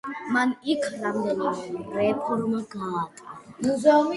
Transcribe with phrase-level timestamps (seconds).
[0.35, 4.01] მან იქ რამდენიმე რეფორმა გაატარა.